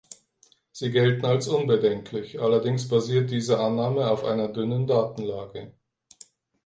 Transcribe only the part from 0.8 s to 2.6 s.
gelten als unbedenklich,